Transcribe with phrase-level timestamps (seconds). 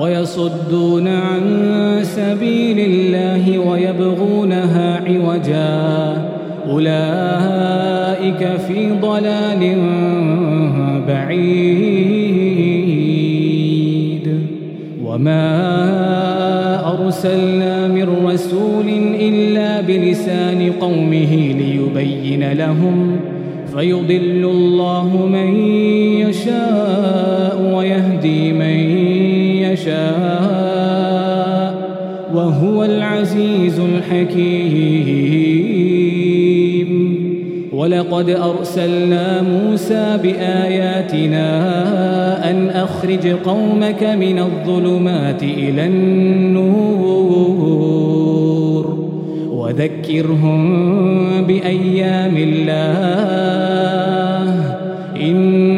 [0.00, 1.40] ويصدون عن
[2.02, 6.28] سبيل الله ويبغونها عوجا.
[6.70, 9.62] أولئك في ضلال
[11.08, 12.48] بعيد.
[15.04, 15.48] وما
[16.92, 18.88] أرسلنا من رسول
[19.20, 23.16] إلا بلسان قومه ليبين لهم.
[23.76, 25.56] فيضل الله من
[26.26, 28.77] يشاء ويهدي من
[29.72, 31.28] يشاء
[32.34, 35.28] وهو العزيز الحكيم.
[37.72, 41.48] ولقد أرسلنا موسى بآياتنا
[42.50, 46.98] أن أخرج قومك من الظلمات إلى النور
[49.50, 50.60] وذكرهم
[51.46, 53.18] بأيام الله.
[55.20, 55.77] إن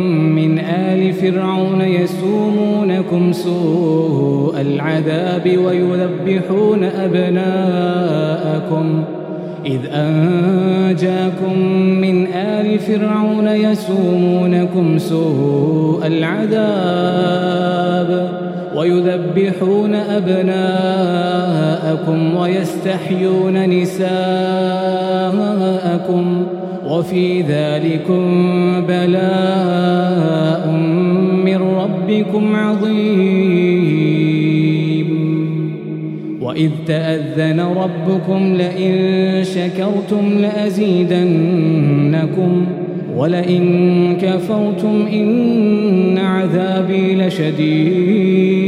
[1.21, 8.85] فرعون يسومونكم سوء العذاب ويذبحون أبناءكم.
[9.65, 11.59] إذ أنجاكم
[12.01, 17.61] من آل فرعون يسومونكم سوء العذاب
[18.75, 20.75] ويذبحون أبناءكم
[22.35, 24.11] ويستحيون نساءكم.
[26.91, 28.21] وفي ذلكم
[28.87, 30.63] بلاء
[31.45, 33.91] من ربكم عظيم.
[36.41, 38.93] وإذ تأذن ربكم لئن
[39.43, 41.71] شكرتم لأزيدنكم
[43.17, 43.63] ولئن
[44.21, 48.61] كفرتم إن عذابي لشديد.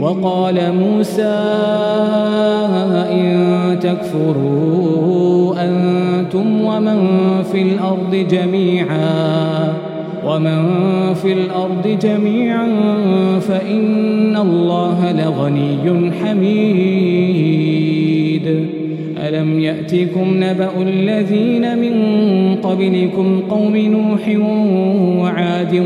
[0.00, 1.38] وقال موسى
[3.10, 5.64] إن تكفروا
[6.34, 6.98] أنتم ومن
[7.52, 9.72] في الأرض جميعا
[10.26, 10.60] ومن
[11.14, 12.66] في الأرض جميعا
[13.40, 17.64] فإن الله لغني حميد.
[19.28, 21.94] ألم يأتكم نبأ الذين من
[22.62, 24.28] قبلكم قوم نوح
[25.22, 25.82] وعاد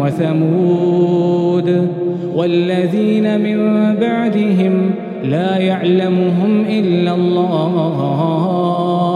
[0.00, 1.88] وثمود
[2.34, 3.58] والذين من
[4.00, 4.90] بعدهم
[5.24, 9.15] لا يعلمهم إلا الله.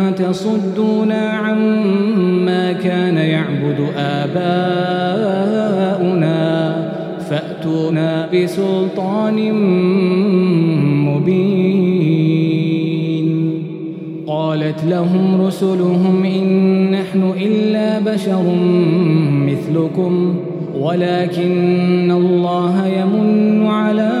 [0.21, 5.11] تصدونا عما كان يعبد آباؤنا
[7.29, 9.53] فأتونا بسلطان
[11.05, 12.11] مبين.
[14.27, 18.43] قالت لهم رسلهم إن نحن إلا بشر
[19.47, 20.35] مثلكم
[20.79, 24.20] ولكن الله يمن على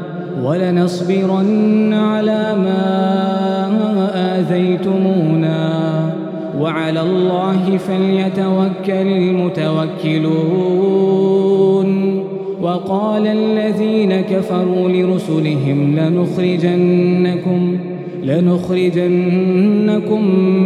[0.43, 2.89] ولنصبرن على ما
[4.39, 5.71] آذيتمونا.
[6.59, 10.31] وعلى الله فليتوكل المتوكلون.
[12.61, 17.77] وقال الذين كفروا لرسلهم لنخرجنكم
[18.23, 19.55] لنخرجنكم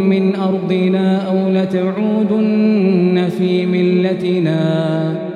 [0.08, 5.35] من أرضنا أو لتعودن في ملتنا.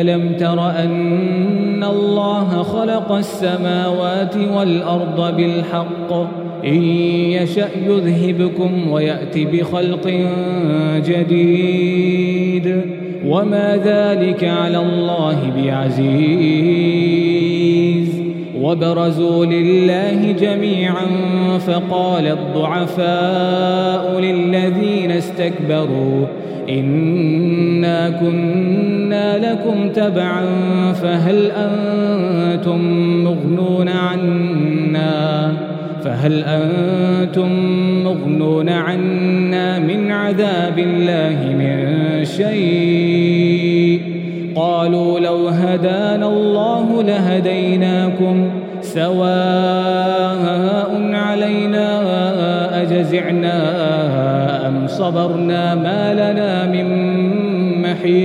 [0.00, 6.12] ألم تر أن الله خلق السماوات والأرض بالحق؟
[6.64, 6.82] إن
[7.32, 10.28] يشأ يذهبكم ويأتي بخلق
[11.06, 12.80] جديد.
[13.26, 16.96] وما ذلك على الله بعزيز.
[18.62, 21.06] وبرزوا لله جميعا
[21.58, 26.26] فقال الضعفاء للذين استكبروا
[26.68, 30.42] إنا كنا لكم تبعا
[30.92, 32.80] فهل أنتم
[33.24, 35.52] مغنون عنا
[36.04, 37.48] فهل أنتم
[38.04, 44.00] مغنون عنا من عذاب الله من شيء
[44.56, 48.50] قالوا لو هدانا الله لهديناكم
[48.80, 50.16] سواء
[51.12, 52.02] علينا
[52.82, 53.75] أجزعنا
[54.98, 56.86] صبرنا ما لنا من
[57.82, 58.16] محيص.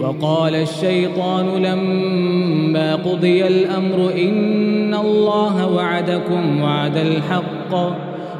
[0.00, 7.72] وقال الشيطان لما قضي الأمر إن الله وعدكم وعد الحق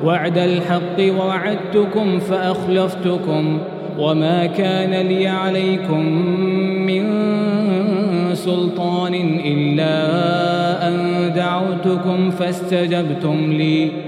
[0.04, 3.58] وعد الحق ووعدتكم فأخلفتكم.
[3.98, 6.04] وما كان لي عليكم
[6.86, 7.04] من
[8.34, 9.94] سلطان إلا
[10.88, 10.94] أن
[11.36, 14.07] دعوتكم فاستجبتم لي.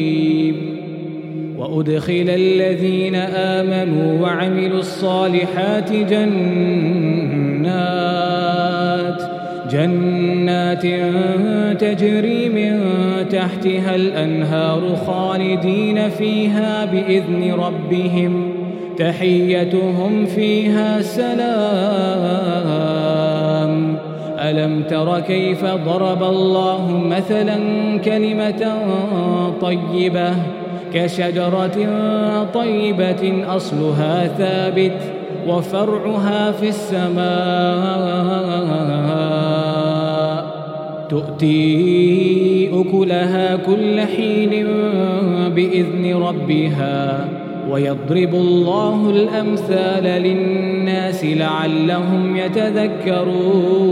[1.71, 6.31] وأدخل الذين آمنوا وعملوا الصالحات جنات
[9.71, 10.85] جنات
[11.81, 12.79] تجري من
[13.29, 18.53] تحتها الأنهار خالدين فيها بإذن ربهم
[18.97, 21.41] تحيتهم فيها سلام.
[24.39, 27.57] ألم تر كيف ضرب الله مثلا
[28.05, 28.77] كلمة
[29.61, 30.60] طيبة؟
[30.93, 31.77] كشجرة
[32.53, 34.97] طيبة أصلها ثابت
[35.47, 37.21] وفرعها في السماء.
[41.09, 44.67] تؤتي أكلها كل حين
[45.55, 47.27] بإذن ربها
[47.69, 53.91] ويضرب الله الأمثال للناس لعلهم يتذكرون.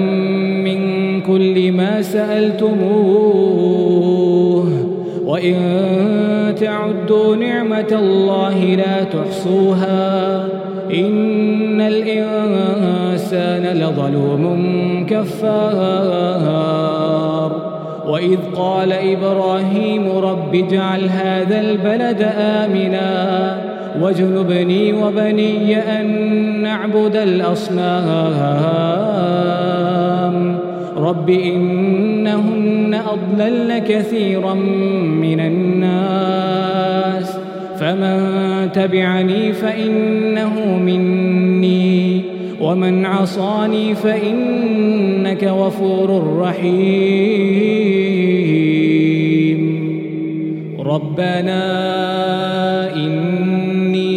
[0.64, 2.80] من كل ما سألتموه.
[5.26, 5.56] وإن
[6.60, 10.59] تعدوا نعمة الله لا تحصوها.
[10.94, 14.44] إن الإنسان لظلوم
[15.10, 16.50] كفار.
[18.08, 23.58] وإذ قال إبراهيم رب اجعل هذا البلد آمنا
[24.02, 26.08] واجنبني وبني أن
[26.62, 27.90] نعبد الأصنام.
[30.98, 36.89] رب إنهن أضللن كثيرا من الناس.
[37.80, 42.22] فمن تبعني فإنه مني
[42.62, 47.60] ومن عصاني فإنك غفور رحيم.
[50.80, 51.64] ربنا
[52.96, 54.10] إني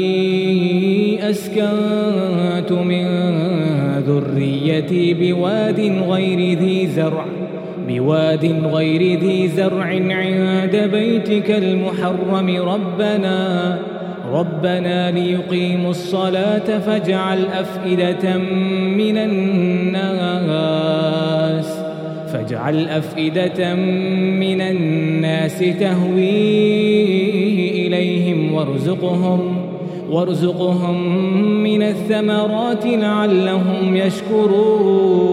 [1.30, 3.06] أسكنت من
[4.06, 7.41] ذريتي بواد غير ذي زرع.
[7.88, 12.56] بواد غير ذي زرع عند بيتك المحرم.
[12.56, 13.78] ربنا
[14.32, 18.38] ربنا ليقيموا الصلاة فاجعل أفئدة
[18.96, 20.62] من الناس
[22.32, 26.66] فاجعل أفئدة من الناس تهوي
[27.86, 29.56] إليهم وارزقهم
[30.10, 31.16] وارزقهم
[31.62, 35.32] من الثمرات لعلهم يشكرون.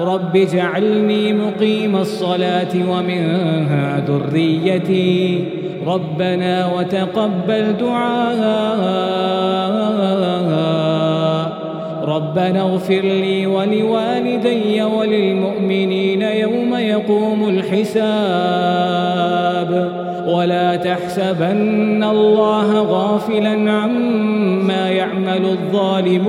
[0.00, 3.22] رب اجعلني مقيم الصلاة ومن
[4.08, 5.44] ذريتي
[5.86, 8.38] ربنا وتقبل دعاء.
[12.04, 18.68] ربنا اغفر لي ولوالدي وللمؤمنين يوم يقوم الحساب.
[20.28, 26.28] ولا تحسبن الله غافلا عما يعمل الظالمون.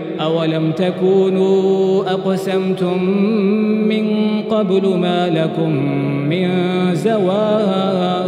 [0.21, 3.03] أولم تكونوا أقسمتم
[3.87, 4.05] من
[4.49, 5.71] قبل ما لكم
[6.29, 6.49] من
[6.95, 8.21] زوال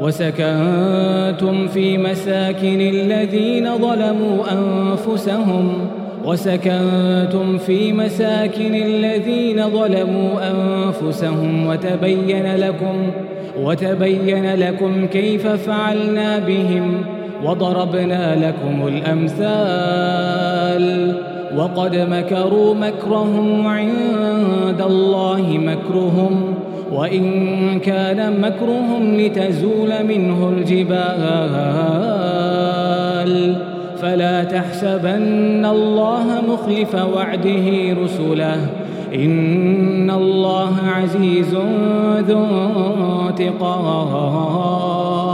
[0.00, 5.88] وسكنتم في مساكن الذين ظلموا أنفسهم
[6.24, 13.10] وسكنتم في مساكن الذين ظلموا أنفسهم وتبين لكم
[13.60, 17.13] وتبين لكم كيف فعلنا بهم
[17.44, 20.84] وضربنا لكم الأمثال.
[21.56, 26.54] وقد مكروا مكرهم وعند الله مكرهم
[26.92, 30.94] وإن كان مكرهم لتزول منه الجبال.
[34.02, 38.66] فلا تحسبن الله مخلف وعده رسله.
[39.14, 41.54] إن الله عزيز
[42.28, 42.46] ذو
[43.28, 45.33] انتقام.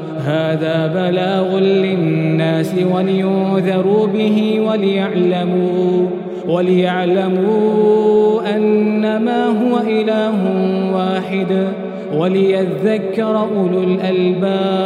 [0.25, 6.07] هذا بلاغ للناس ولينذروا به وليعلموا
[6.47, 8.01] وليعلموا
[8.55, 10.35] أنما هو إله
[10.93, 11.67] واحد
[12.17, 14.81] وليذكر أولو الألباب.